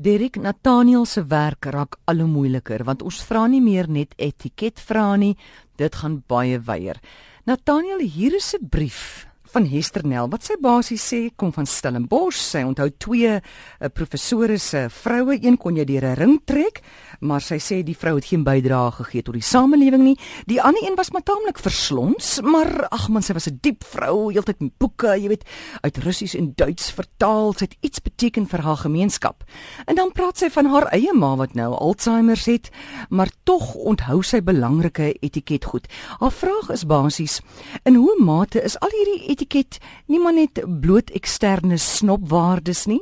Derek 0.00 0.38
Nathaniel 0.40 1.04
se 1.04 1.20
werk 1.28 1.66
raak 1.68 1.98
al 2.08 2.22
hoe 2.22 2.28
moeiliker 2.28 2.80
want 2.88 3.02
ons 3.04 3.18
vra 3.28 3.42
nie 3.52 3.60
meer 3.60 3.84
net 3.84 4.14
etiket 4.16 4.80
vra 4.80 5.10
nie, 5.20 5.34
dit 5.76 5.98
gaan 6.00 6.22
baie 6.24 6.56
weier. 6.56 6.96
Nathaniel, 7.44 8.00
hier 8.00 8.32
is 8.34 8.54
'n 8.56 8.68
brief 8.70 9.29
van 9.50 9.66
Hester 9.66 10.04
Nel 10.06 10.28
wat 10.30 10.44
sy 10.46 10.54
basies 10.62 11.02
sê 11.12 11.20
kom 11.38 11.50
van 11.54 11.66
Stellenbosch. 11.66 12.38
Sy 12.38 12.62
onthou 12.66 12.88
twee 13.02 13.32
uh, 13.36 13.88
professore 13.94 14.58
se 14.62 14.84
vroue, 14.94 15.38
een 15.42 15.58
kon 15.58 15.76
jy 15.78 15.84
deur 15.88 16.06
'n 16.12 16.18
ring 16.18 16.36
trek, 16.46 16.82
maar 17.20 17.40
sy 17.40 17.58
sê 17.58 17.82
die 17.82 17.96
vrou 17.96 18.14
het 18.16 18.30
geen 18.30 18.44
bydrae 18.44 18.90
gegee 18.92 19.22
tot 19.22 19.34
die 19.34 19.42
samelewing 19.42 20.02
nie. 20.02 20.16
Die 20.46 20.60
ander 20.62 20.82
een 20.82 20.96
was 20.96 21.10
maar 21.10 21.22
taamlik 21.22 21.58
verslons, 21.58 22.40
maar 22.42 22.88
ag 22.90 23.08
man, 23.08 23.22
sy 23.22 23.32
was 23.32 23.48
'n 23.48 23.58
diep 23.60 23.84
vrou, 23.84 24.32
heeltyd 24.32 24.60
met 24.60 24.78
boeke, 24.78 25.18
jy 25.18 25.28
weet, 25.28 25.44
uit 25.82 25.96
Russies 25.98 26.34
en 26.34 26.52
Duits 26.54 26.90
vertaal. 26.90 27.52
Sy 27.52 27.64
het 27.64 27.76
iets 27.80 28.00
beteken 28.00 28.46
vir 28.46 28.60
haar 28.60 28.76
gemeenskap. 28.76 29.44
En 29.86 29.94
dan 29.94 30.12
praat 30.12 30.38
sy 30.38 30.50
van 30.50 30.66
haar 30.66 30.88
eie 30.92 31.12
ma 31.12 31.36
wat 31.36 31.54
nou 31.54 31.74
Alzheimer 31.74 32.38
het, 32.46 32.70
maar 33.08 33.30
tog 33.44 33.74
onthou 33.74 34.22
sy 34.22 34.40
belangrike 34.40 35.14
etiket 35.20 35.64
goed. 35.64 35.86
Haar 36.20 36.32
vraag 36.32 36.70
is 36.70 36.86
basies: 36.86 37.40
in 37.84 37.94
hoe 37.94 38.16
mate 38.18 38.62
is 38.62 38.78
al 38.80 38.90
hierdie 38.90 39.30
etiket 39.40 39.80
nie 40.08 40.20
maar 40.20 40.36
net 40.36 40.60
bloot 40.80 41.10
eksterne 41.16 41.78
snopwaardes 41.80 42.86
nie. 42.90 43.00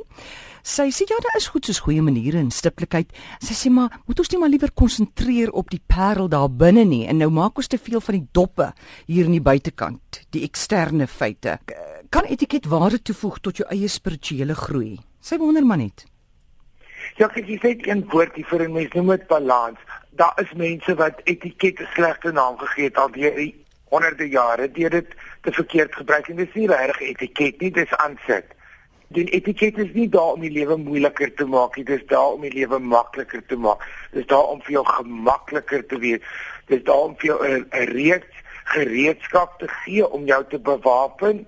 Sy 0.63 0.89
sê 0.93 1.05
ja, 1.07 1.17
daar 1.23 1.37
is 1.39 1.47
goed 1.49 1.65
soos 1.65 1.79
goeie 1.81 2.01
maniere 2.03 2.39
en 2.39 2.51
stiptelikheid. 2.51 3.11
Sy 3.41 3.55
sê 3.55 3.71
maar 3.71 3.95
moet 4.05 4.19
ons 4.19 4.29
nie 4.31 4.39
maar 4.39 4.51
liewer 4.51 4.71
konsentreer 4.71 5.51
op 5.51 5.71
die 5.71 5.81
parel 5.87 6.29
daar 6.29 6.49
binne 6.51 6.85
nie 6.85 7.05
en 7.07 7.19
nou 7.19 7.29
maak 7.33 7.57
ons 7.57 7.67
te 7.67 7.79
veel 7.79 8.01
van 8.03 8.19
die 8.19 8.27
doppe 8.31 8.71
hier 9.07 9.25
in 9.25 9.35
die 9.35 9.43
buitekant, 9.43 10.23
die 10.31 10.43
eksterne 10.47 11.07
feite. 11.07 11.57
Kan 12.11 12.27
etiket 12.27 12.69
waarde 12.69 13.01
toevoeg 13.01 13.39
tot 13.39 13.59
jou 13.59 13.67
eie 13.71 13.89
spirituele 13.89 14.55
groei? 14.55 14.97
Sy 15.21 15.39
wonder 15.39 15.65
maar 15.65 15.81
net. 15.81 16.05
Ja, 17.17 17.27
jy 17.35 17.57
sê 17.59 17.73
een 17.87 18.05
woordjie 18.11 18.45
vir 18.45 18.67
'n 18.67 18.73
mens 18.73 18.93
noem 18.93 19.09
dit 19.15 19.27
balans. 19.27 19.79
Daar 20.11 20.35
is 20.37 20.51
mense 20.53 20.95
wat 20.95 21.21
etiket 21.23 21.79
'n 21.79 21.87
slegte 21.95 22.31
naam 22.31 22.57
gegee 22.57 22.83
het 22.83 22.97
al 22.97 23.11
deur 23.11 23.35
die 23.35 23.55
honderde 23.89 24.29
jare 24.29 24.71
deur 24.71 24.89
dit 24.89 25.13
te 25.41 25.51
verkeerd 25.51 25.95
gebruik 25.95 26.29
en 26.29 26.35
dis 26.35 26.53
nie 26.53 26.67
regtig 26.67 27.01
etiket 27.09 27.61
nie, 27.61 27.71
dis 27.71 27.93
aansit. 27.97 28.55
Die 29.09 29.25
etiket 29.33 29.77
is 29.81 29.93
nie 29.93 30.09
daar 30.09 30.35
om 30.35 30.43
die 30.45 30.53
lewe 30.53 30.77
moeiliker 30.77 31.31
te 31.33 31.45
maak 31.49 31.77
nie, 31.77 31.85
dis 31.85 32.05
daar 32.11 32.35
om 32.35 32.43
die 32.45 32.53
lewe 32.53 32.79
makliker 32.79 33.41
te 33.49 33.57
maak. 33.57 33.81
Dis 34.13 34.27
daar 34.29 34.51
om 34.53 34.61
vir 34.61 34.79
jou 34.79 34.85
gemakliker 34.85 35.85
te 35.89 35.97
wees. 36.03 36.35
Dis 36.69 36.83
daar 36.85 37.07
om 37.09 37.15
vir 37.17 37.31
jou 37.31 37.39
'n 37.47 37.65
reeks 37.93 38.43
gereedskap 38.69 39.59
te 39.59 39.67
gee 39.67 40.05
om 40.05 40.25
jou 40.25 40.43
te 40.49 40.59
bewapen 40.59 41.47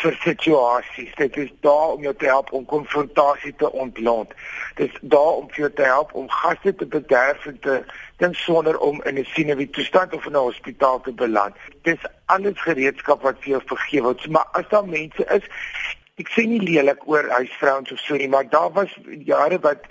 vir 0.00 0.16
situasies. 0.22 1.14
Dit 1.16 1.36
is 1.36 1.50
daar 1.60 1.94
om 1.96 2.02
jou 2.02 2.14
te 2.16 2.26
help 2.26 2.52
om 2.52 2.64
konfrontasie 2.64 3.54
te 3.56 3.72
ontlont. 3.72 4.32
Dit 4.74 4.88
is 4.90 4.98
daar 5.00 5.36
om 5.42 5.48
jou 5.54 5.72
te 5.72 5.82
help 5.82 6.14
om 6.14 6.30
gaste 6.30 6.74
te 6.74 6.86
bederf 6.86 7.46
en 7.46 7.58
te 7.60 7.82
dink 8.16 8.34
sonder 8.34 8.78
om 8.78 9.02
in 9.02 9.18
'n 9.18 9.24
sinewie 9.34 9.70
toestand 9.70 10.14
of 10.14 10.26
in 10.26 10.32
'n 10.32 10.46
hospitaal 10.48 11.00
te 11.00 11.12
beland. 11.12 11.54
Dit 11.82 11.96
is 11.96 12.10
alles 12.26 12.60
gereedskap 12.60 13.22
wat 13.22 13.36
vir 13.40 13.48
jou 13.48 13.62
vergewe 13.66 14.02
word. 14.02 14.28
Maar 14.28 14.48
as 14.52 14.68
daar 14.68 14.88
mense 14.88 15.24
is 15.24 15.46
Ek 16.20 16.28
sê 16.28 16.42
nie 16.44 16.60
lelik 16.60 17.08
oor 17.08 17.24
huisvrouens 17.30 17.92
of 17.92 17.98
so 17.98 18.14
nie, 18.14 18.28
maar 18.28 18.48
daar 18.48 18.72
was 18.72 18.90
jare 19.24 19.58
wat 19.58 19.86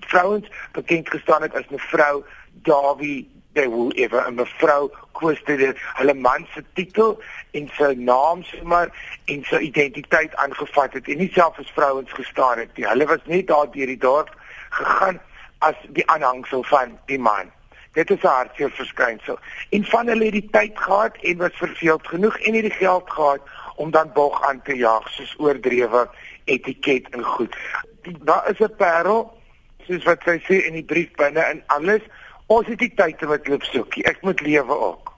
vrouens 0.00 0.48
bekend 0.72 1.10
gestaan 1.10 1.42
het 1.46 1.54
as 1.54 1.68
mevrou 1.70 2.24
Dawie 2.66 3.30
they 3.54 3.68
will 3.68 3.92
ever 3.96 4.20
'n 4.26 4.34
mevrou 4.34 4.90
koeste 5.12 5.56
dit 5.56 5.76
hulle 5.98 6.14
man 6.14 6.46
se 6.54 6.62
titel 6.74 7.20
en 7.52 7.68
sy 7.78 7.94
naam 7.94 8.42
sommer 8.42 8.90
en 9.24 9.44
sy 9.50 9.58
identiteit 9.70 10.34
aangevat 10.34 10.92
het 10.92 11.08
en 11.08 11.18
nie 11.18 11.30
self 11.32 11.58
as 11.58 11.70
vrouens 11.74 12.12
gestaan 12.12 12.58
het 12.58 12.76
nie. 12.76 12.86
Hulle 12.86 13.06
was 13.06 13.24
net 13.24 13.46
daar 13.46 13.70
deur 13.70 13.86
die 13.86 14.02
dorp 14.06 14.30
gegaan 14.70 15.20
as 15.58 15.76
die 15.88 16.06
aanhangsel 16.10 16.62
van 16.62 16.98
die 17.06 17.18
man. 17.18 17.52
Dit 17.92 18.10
is 18.10 18.22
'n 18.22 18.26
hartseer 18.26 18.70
verskynsel. 18.70 19.38
En 19.70 19.84
van 19.84 20.06
hulle 20.06 20.24
het 20.24 20.32
die 20.32 20.50
tyd 20.50 20.78
gehad 20.78 21.16
en 21.22 21.36
was 21.36 21.54
verveeld 21.54 22.08
genoeg 22.08 22.38
en 22.38 22.54
het 22.54 22.62
die 22.62 22.78
geld 22.78 23.10
gehad 23.10 23.40
om 23.76 23.90
dan 23.90 24.10
bog 24.12 24.42
aan 24.48 24.62
te 24.62 24.76
jaag 24.76 25.08
soos 25.08 25.34
oordrewe 25.38 26.08
etiket 26.44 27.08
en 27.10 27.22
goed. 27.22 27.56
Daar 28.02 28.50
is 28.50 28.58
'n 28.58 28.76
parel 28.76 29.38
soos 29.86 30.04
wat 30.04 30.22
sy 30.24 30.38
sê 30.38 30.66
in 30.66 30.72
die 30.72 30.84
brief 30.84 31.10
binne 31.14 31.40
en 31.40 31.62
alles 31.66 32.02
Ons 32.46 32.68
het 32.68 32.78
die 32.78 32.92
tyd 32.94 33.20
wat 33.24 33.48
loop 33.48 33.64
soekie. 33.64 34.04
Ek 34.04 34.20
moet 34.22 34.40
lewe 34.44 34.76
ook. 34.90 35.12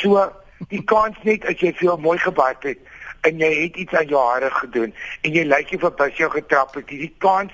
So 0.00 0.22
die 0.70 0.82
kans 0.86 1.16
net 1.26 1.44
as 1.50 1.58
jy 1.60 1.72
veel 1.74 1.96
mooi 1.98 2.18
gebad 2.22 2.62
het 2.62 2.78
en 3.26 3.40
jy 3.42 3.50
het 3.64 3.76
iets 3.76 3.94
aan 3.98 4.06
jou 4.08 4.20
hare 4.22 4.50
gedoen 4.54 4.92
en 5.22 5.34
jy 5.34 5.42
lyk 5.48 5.72
jy 5.72 5.80
verbis 5.82 6.20
jou 6.20 6.28
getrap 6.30 6.76
het, 6.78 6.86
die 6.88 7.12
kans 7.18 7.52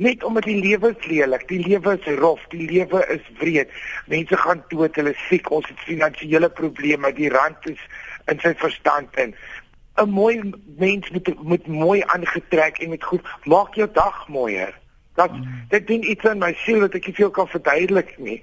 net 0.00 0.24
omdat 0.24 0.46
die 0.48 0.56
lewe 0.56 0.94
is 0.94 1.06
lelik, 1.06 1.44
die 1.48 1.60
lewe 1.60 1.98
is 1.98 2.06
rof, 2.18 2.40
die 2.48 2.64
lewe 2.70 3.02
is 3.12 3.24
wreed. 3.42 3.68
Mense 4.08 4.36
gaan 4.40 4.62
dood, 4.70 4.96
hulle 4.96 5.12
siek, 5.28 5.50
ons 5.52 5.68
het 5.68 5.84
finansiële 5.84 6.48
probleme, 6.48 7.12
die 7.12 7.28
rand 7.32 7.68
is 7.68 7.82
in 8.32 8.40
sy 8.40 8.54
verstand 8.56 9.12
in. 9.20 9.34
'n 10.00 10.08
Mooi 10.08 10.40
mens 10.78 11.10
moet 11.10 11.28
moet 11.42 11.66
mooi 11.66 12.00
aangetrek 12.14 12.78
en 12.78 12.88
met 12.96 13.04
goed 13.04 13.20
maak 13.44 13.74
jou 13.74 13.88
dag 13.92 14.28
mooier. 14.28 14.72
Dat 15.14 15.32
mm. 15.32 15.64
dit 15.68 15.86
ding 15.86 16.04
iets 16.04 16.24
in 16.24 16.38
my 16.38 16.52
siel 16.64 16.80
wat 16.80 16.94
ek 16.94 17.06
nie 17.06 17.14
veel 17.14 17.30
kan 17.30 17.48
verduidelik 17.48 18.14
nie. 18.18 18.38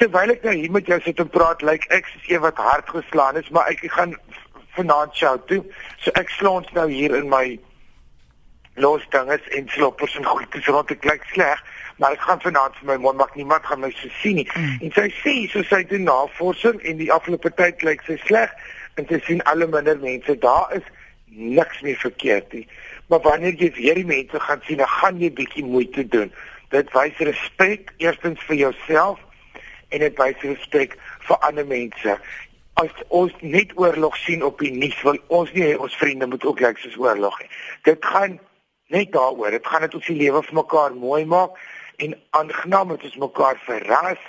Terwyl 0.00 0.34
ek 0.34 0.44
nou 0.44 0.54
hier 0.54 0.72
met 0.72 0.86
jou 0.88 1.00
sit 1.04 1.20
en 1.20 1.30
praat, 1.32 1.62
lyk 1.62 1.84
like 1.84 1.94
ek 1.96 2.10
soos 2.12 2.28
een 2.28 2.44
wat 2.44 2.60
hard 2.60 2.88
geslaan 2.92 3.40
is, 3.40 3.48
maar 3.52 3.68
ek 3.72 3.84
gaan 3.92 4.14
vanaand 4.76 5.16
sjou 5.16 5.34
toe. 5.50 5.62
So 6.04 6.12
ek 6.20 6.30
slaans 6.36 6.68
nou 6.76 6.86
hier 6.90 7.16
in 7.16 7.28
my 7.32 7.58
los 8.78 9.02
dinges 9.10 9.48
en 9.56 9.68
sloppers 9.74 10.14
en 10.16 10.28
goed, 10.28 10.46
dis 10.54 10.68
rot 10.70 10.90
ek 10.94 11.06
lyk 11.08 11.24
sleg, 11.32 11.62
maar 11.98 12.14
ek 12.14 12.22
gaan 12.22 12.42
vanaand 12.44 12.76
vir 12.78 12.90
my 12.92 12.98
mond 13.02 13.18
maak 13.18 13.34
niemand 13.34 13.66
gaan 13.66 13.82
my 13.82 13.90
so 13.98 14.12
sien 14.20 14.38
nie. 14.38 14.46
Mm. 14.54 14.76
En 14.86 14.94
sy 15.00 15.08
sê 15.22 15.34
so 15.50 15.64
sy 15.66 15.82
doen 15.90 16.06
navorsing 16.06 16.78
en 16.86 17.00
die 17.00 17.10
afgelope 17.12 17.50
tyd 17.58 17.82
lyk 17.86 18.04
sy 18.06 18.18
sleg 18.28 18.54
en 19.00 19.08
sy 19.10 19.18
sien 19.26 19.42
alle 19.50 19.66
minder 19.66 19.98
mense. 20.04 20.38
Daar 20.44 20.76
is 20.78 20.86
niks 21.38 21.80
meer 21.86 21.96
verkeerd 21.96 22.52
nie. 22.52 22.66
Maar 23.08 23.20
wanneer 23.24 23.54
jy 23.56 23.70
weer 23.76 23.94
die 23.94 24.08
mense 24.08 24.40
gaan 24.40 24.60
sien, 24.66 24.80
dan 24.82 24.90
gaan 24.98 25.20
jy 25.20 25.30
bietjie 25.32 25.64
moeite 25.64 26.04
doen. 26.08 26.32
Dit 26.74 26.90
wys 26.92 27.22
respek 27.24 27.94
eerstens 27.96 28.42
vir 28.48 28.60
jouself 28.64 29.22
en 29.88 30.04
dit 30.04 30.18
wys 30.20 30.44
respek 30.44 30.98
vir 31.28 31.46
ander 31.48 31.66
mense. 31.66 32.18
As 32.78 32.92
ons 33.08 33.32
net 33.40 33.72
oorlog 33.80 34.16
sien 34.20 34.44
op 34.44 34.60
die 34.62 34.72
nuus, 34.74 34.98
wil 35.06 35.18
ons 35.32 35.52
nie 35.56 35.72
ons 35.78 35.96
vriende 35.98 36.28
moet 36.30 36.44
ook 36.44 36.60
lyk 36.62 36.78
soos 36.82 36.98
oorlog 37.00 37.38
nie. 37.40 37.50
Dit 37.88 38.04
gaan 38.04 38.38
net 38.92 39.12
daaroor. 39.12 39.50
Dit 39.50 39.66
gaan 39.66 39.84
net 39.84 39.96
ons 39.96 40.06
die 40.06 40.18
lewe 40.18 40.42
vir 40.44 40.60
mekaar 40.60 40.94
mooi 40.96 41.24
maak 41.28 41.56
en 42.04 42.14
aangenaam 42.38 42.92
met 42.92 43.04
ons 43.08 43.16
mekaar 43.24 43.58
verras 43.66 44.20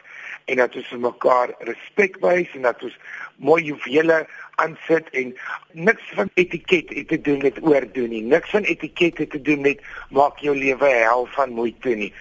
en 0.45 0.61
dat 0.61 0.75
ons 0.75 0.91
vir 0.91 1.01
mekaar 1.05 1.53
respek 1.69 2.19
wys 2.23 2.53
en 2.57 2.67
dat 2.67 2.83
ons 2.83 2.95
mooi 3.37 3.63
juwele 3.69 4.19
aansit 4.59 5.09
en 5.21 5.33
niks 5.71 6.11
van 6.17 6.29
etiket 6.33 6.91
het 6.95 7.07
te 7.07 7.21
doen 7.21 7.41
met 7.43 7.61
oordoen 7.63 8.09
nie. 8.09 8.23
Niks 8.23 8.49
van 8.49 8.67
etiket 8.67 9.17
het 9.17 9.31
te 9.31 9.41
doen 9.41 9.61
met 9.61 9.81
maak 10.09 10.39
jou 10.43 10.55
lewe 10.57 10.91
hel 10.91 11.27
van 11.35 11.55
moeite 11.55 11.95
nie. 11.95 12.13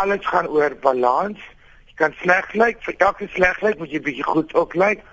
Alles 0.00 0.26
gaan 0.26 0.48
oor 0.48 0.76
balans. 0.80 1.40
Jy 1.90 1.98
kan 2.00 2.14
sleg 2.22 2.52
lyk, 2.58 2.80
vir 2.82 2.94
elke 2.98 3.28
sleg 3.34 3.60
lyk 3.62 3.78
moet 3.78 3.92
jy 3.92 4.02
bietjie 4.02 4.26
goed 4.26 4.54
ook 4.54 4.74
lyk. 4.74 5.04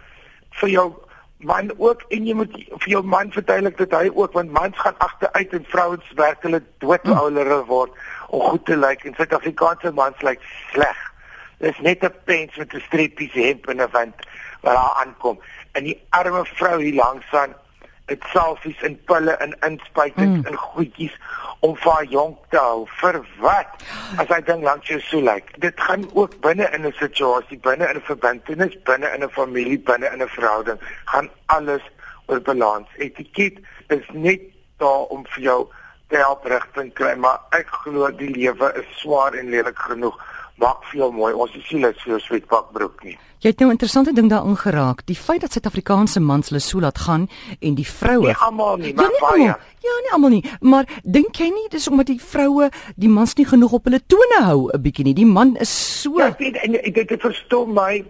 Vir 0.61 0.73
jou 0.73 0.87
man 1.43 1.71
ook 1.77 2.03
en 2.13 2.25
jy 2.25 2.33
moet 2.37 2.55
vir 2.55 2.89
jou 2.95 3.03
man 3.03 3.31
verduidelik 3.33 3.77
dat 3.77 3.93
hy 3.97 4.09
ook 4.13 4.33
want 4.37 4.51
mans 4.53 4.77
gaan 4.79 4.97
agteruit 4.97 5.53
en 5.57 5.69
vrouens 5.73 6.11
werk 6.19 6.43
hulle 6.45 6.61
dood 6.83 7.07
hoe 7.07 7.17
ouer 7.17 7.65
word 7.69 8.03
om 8.29 8.43
goed 8.49 8.65
te 8.65 8.77
lyk 8.77 9.05
en 9.05 9.17
Suid-Afrikaanse 9.17 9.91
mans 9.97 10.21
lyk 10.25 10.43
sleg. 10.71 10.99
Dis 11.61 11.79
net 11.79 12.03
'n 12.03 12.13
pens 12.25 12.55
met 12.55 12.73
'n 12.73 12.83
streppies 12.87 13.33
hemp 13.33 13.67
en 13.69 13.81
'n 13.81 13.91
wind 13.91 14.15
wat 14.61 14.75
daar 14.75 14.95
aankom. 15.05 15.39
En 15.71 15.83
die 15.83 15.99
arme 16.09 16.45
vrou 16.45 16.81
hier 16.83 16.95
langs 16.95 17.25
aan 17.31 17.53
dit 18.05 18.23
selfies 18.33 18.81
in 18.81 18.97
pille 19.05 19.31
en 19.31 19.55
inspuitings 19.59 20.39
mm. 20.39 20.45
en 20.45 20.55
goedjies 20.55 21.13
om 21.59 21.75
vir 21.77 21.91
haar 21.91 22.09
jonk 22.09 22.37
te 22.49 22.57
hou. 22.57 22.85
Vir 22.99 23.19
wat? 23.43 23.83
As 24.17 24.27
hy 24.33 24.39
ding 24.47 24.63
langs 24.65 24.87
jou 24.87 24.99
so 25.05 25.21
lyk. 25.21 25.53
Dit 25.63 25.79
gaan 25.79 26.07
ook 26.13 26.39
binne 26.41 26.69
in 26.75 26.87
'n 26.87 26.93
situasie, 26.99 27.59
binne 27.59 27.89
in 27.89 27.99
'n 28.01 28.07
verbintenis, 28.09 28.75
binne 28.83 29.13
in 29.15 29.23
'n 29.23 29.29
familie, 29.29 29.79
binne 29.79 30.09
in 30.13 30.23
'n 30.23 30.27
verhouding, 30.27 30.79
gaan 31.05 31.29
alles 31.45 31.85
oor 32.25 32.41
balans. 32.41 32.87
Etiket 32.97 33.59
is 33.87 34.05
net 34.11 34.41
daar 34.77 35.05
om 35.13 35.25
vir 35.27 35.43
jou 35.43 35.59
help 36.17 36.45
rigting 36.45 36.93
kry, 36.93 37.15
maar 37.15 37.39
ek 37.51 37.67
glo 37.83 38.11
die 38.11 38.29
lewe 38.29 38.73
is 38.75 38.99
swaar 38.99 39.33
en 39.33 39.49
lelik 39.49 39.77
genoeg 39.77 40.17
maak 40.61 40.83
veel 40.91 41.11
mooi. 41.11 41.33
Ons 41.33 41.55
is 41.57 41.71
nie 41.71 41.81
net 41.81 41.97
so 42.03 42.17
swetbakbroek 42.19 43.03
nie. 43.03 43.17
Jy 43.41 43.49
het 43.49 43.59
nou 43.59 43.69
'n 43.69 43.71
interessante 43.71 44.13
ding 44.13 44.29
daarin 44.29 44.55
geraak. 44.55 45.05
Die 45.05 45.15
feit 45.15 45.41
dat 45.41 45.51
Suid-Afrikaanse 45.51 46.19
mans 46.19 46.49
hulle 46.49 46.61
so 46.61 46.79
laat 46.79 46.97
gaan 46.97 47.27
en 47.59 47.75
die 47.75 47.87
vroue 47.87 48.27
Nie 48.27 48.35
almal 48.35 48.77
nie, 48.77 48.93
maar 48.93 49.05
ja, 49.05 49.09
nie 49.09 49.19
baie. 49.19 49.49
Amal, 49.49 49.59
ja, 49.79 49.95
nie 50.03 50.11
almal 50.11 50.29
nie. 50.29 50.45
Maar 50.59 50.85
dink 51.03 51.35
jy 51.35 51.49
nie 51.49 51.67
dis 51.69 51.87
omdat 51.87 52.05
die 52.05 52.21
vroue 52.21 52.69
die 52.95 53.09
mans 53.09 53.33
nie 53.35 53.45
genoeg 53.45 53.71
op 53.71 53.83
hulle 53.83 54.01
tone 54.05 54.43
hou 54.43 54.69
'n 54.73 54.81
bietjie 54.81 55.03
nie. 55.03 55.13
Die 55.13 55.25
man 55.25 55.55
is 55.55 56.01
so 56.01 56.19
Ja, 56.19 56.35
weet, 56.37 56.55
en 56.55 56.75
ek 56.75 57.07
dit 57.07 57.21
verstom 57.21 57.73
my. 57.73 58.05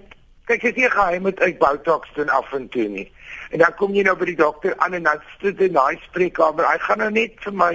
Kyk, 0.49 0.63
jy 0.63 0.71
sê 0.75 0.89
hy 0.89 1.19
moet 1.19 1.39
uit 1.39 1.57
Botox 1.61 2.09
doen 2.15 2.29
af 2.29 2.53
en 2.53 2.69
toe 2.69 2.87
nie. 2.89 3.07
En 3.51 3.59
dan 3.59 3.73
kom 3.77 3.93
jy 3.93 4.03
nou 4.03 4.15
by 4.17 4.25
die 4.25 4.39
dokter 4.39 4.73
aan 4.77 4.93
en 4.97 5.03
dan 5.03 5.21
sit 5.39 5.59
hy 5.59 5.69
in 5.69 5.77
daai 5.77 5.99
spreekkamer. 6.07 6.65
Hy 6.65 6.77
gaan 6.85 7.03
nou 7.03 7.11
net 7.11 7.37
vir 7.45 7.53
my 7.53 7.73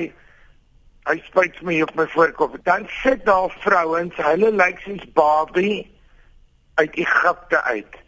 hy 1.06 1.20
spuit 1.28 1.60
my 1.62 1.76
op 1.84 1.94
my 1.94 2.06
voorkop. 2.10 2.56
Dan 2.66 2.88
sit 3.02 3.24
daar 3.24 3.52
vrouens, 3.62 4.16
hulle 4.18 4.50
lyk 4.50 4.82
soos 4.82 5.04
Barbie 5.14 5.86
uit 6.80 6.98
Egipte 6.98 7.62
uit. 7.62 8.02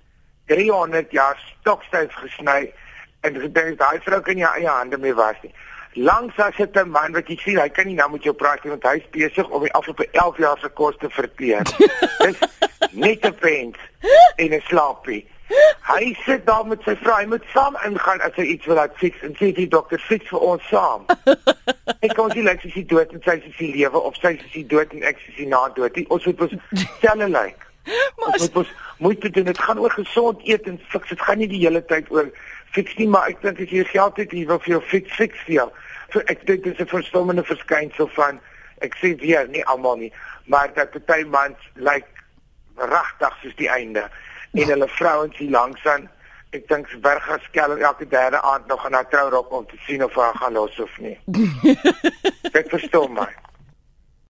300 0.48 1.12
jaar 1.12 1.38
stokstyf 1.60 2.14
gesny 2.24 2.72
en 3.20 3.40
gedink 3.42 3.78
daai 3.78 3.98
vrou 4.04 4.20
kan 4.24 4.38
jy 4.40 4.50
eie 4.58 4.70
hande 4.70 4.98
mee 4.98 5.14
was 5.14 5.38
nie. 5.44 5.54
Langs 5.94 6.36
as 6.38 6.56
dit 6.56 6.76
'n 6.76 6.90
man 6.90 7.12
wat 7.12 7.28
jy 7.28 7.36
sien, 7.36 7.58
hy 7.58 7.68
kan 7.68 7.86
nie 7.86 7.94
nou 7.94 8.10
met 8.10 8.22
jou 8.22 8.34
praat 8.34 8.64
nie 8.64 8.70
want 8.70 8.82
hy's 8.82 9.08
besig 9.10 9.48
om 9.48 9.62
die 9.62 9.72
afgelope 9.72 10.08
11 10.12 10.38
jaar 10.38 10.58
se 10.58 10.68
kos 10.68 10.96
te 10.98 11.10
verteer. 11.10 11.62
Dis 12.24 12.38
net 12.92 13.24
'n 13.26 13.34
vent 13.40 13.76
en 14.36 14.54
'n 14.54 14.60
slaapie. 14.60 15.26
Hy 15.88 16.16
sit 16.24 16.46
daar 16.46 16.66
met 16.66 16.82
sy 16.84 16.92
vrou, 17.00 17.14
hy 17.16 17.26
moet 17.26 17.44
saam 17.52 17.76
ingaan 17.86 18.20
as 18.20 18.34
hy 18.36 18.42
iets 18.42 18.66
wil 18.68 18.76
laat 18.76 18.96
fix 19.00 19.22
en 19.24 19.32
sê 19.38 19.48
die 19.56 19.68
dokter 19.68 19.98
fix 19.98 20.28
vir 20.28 20.42
ons 20.50 20.66
saam. 20.68 21.06
Ek 22.04 22.12
kon 22.18 22.30
sien 22.30 22.44
like 22.44 22.68
sy 22.68 22.84
dood 22.90 23.14
en 23.16 23.22
sy 23.24 23.38
is 23.48 23.62
lewe 23.62 24.02
of 24.10 24.18
sy 24.20 24.34
is 24.36 24.66
dood 24.68 24.92
en 24.92 25.06
ek 25.08 25.16
is 25.32 25.46
na 25.48 25.62
dood. 25.76 25.96
Ons 26.12 26.26
moet 26.28 26.44
ons 26.44 26.84
selle 27.00 27.28
lyk. 27.32 27.64
Maar 28.18 28.36
ons 28.36 28.52
moet 28.52 28.72
moeite 28.98 29.30
doen. 29.30 29.44
Dit 29.48 29.58
gaan 29.64 29.78
oor 29.80 29.90
gesond 29.90 30.42
eet 30.44 30.66
en 30.68 30.76
fix. 30.92 31.08
Dit 31.08 31.22
gaan 31.24 31.40
nie 31.40 31.48
die 31.48 31.62
hele 31.64 31.80
tyd 31.88 32.10
oor 32.12 32.28
fix 32.76 32.92
nie, 33.00 33.08
maar 33.08 33.30
ek 33.32 33.40
dink 33.42 33.62
as 33.64 33.72
jy 33.72 33.84
geld 33.88 34.20
het, 34.20 34.34
jy 34.36 34.44
wil 34.50 34.60
vir 34.66 34.74
jou 34.74 34.82
fix 34.90 35.16
fix 35.16 35.40
vir 35.46 35.54
jou. 35.54 35.66
So 36.12 36.20
ek 36.28 36.44
dink 36.50 36.68
dit 36.68 36.74
is 36.74 36.84
'n 36.84 36.92
verstommende 36.92 37.44
verskynsel 37.48 38.12
van 38.20 38.40
ek 38.84 38.94
sê 39.00 39.16
weer 39.20 39.48
nie 39.48 39.64
almal 39.64 39.96
nie, 39.96 40.12
maar 40.46 40.68
dat 40.74 40.92
party 40.92 41.24
mans 41.24 41.56
lyk 41.74 42.04
like, 42.04 42.17
regtig 42.78 43.40
soos 43.42 43.56
die 43.56 43.70
einde 43.70 44.08
en 44.52 44.70
hulle 44.72 44.88
vrouens 44.88 45.36
hier 45.36 45.50
langs 45.50 45.86
aan 45.86 46.08
ek 46.56 46.64
dink 46.68 46.88
Berga 47.04 47.36
skel 47.44 47.76
elke 47.76 48.06
derde 48.08 48.40
aand 48.42 48.66
nog 48.66 48.86
in 48.86 48.96
haar 48.96 49.08
trourok 49.08 49.52
om 49.52 49.66
te 49.68 49.76
sien 49.84 50.04
of 50.04 50.14
hy 50.16 50.30
gaan 50.40 50.56
los 50.56 50.78
of 50.80 50.94
nie. 51.04 51.18
ek 52.58 52.70
verstom 52.72 53.12
maar. 53.18 53.34